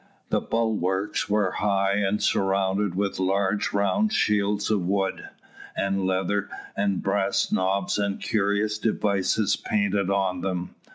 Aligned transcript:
The 0.31 0.41
bulwarks 0.41 1.29
were 1.29 1.51
high 1.51 1.97
and 1.97 2.23
surrounded 2.23 2.95
with 2.95 3.19
large 3.19 3.71
round 3.71 4.11
shields 4.11 4.71
of 4.71 4.83
wood, 4.87 5.29
and 5.77 6.07
leather, 6.07 6.49
and 6.75 7.03
brass 7.03 7.51
knobs, 7.51 7.99
and 7.99 8.19
curious 8.19 8.79
devices 8.79 9.55
painted 9.55 10.09
on 10.09 10.41
them. 10.41 10.73